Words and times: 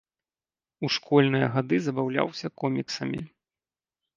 У 0.87 0.89
школьныя 0.95 1.47
гады 1.57 1.75
забаўляўся 1.89 2.47
коміксамі. 2.63 3.21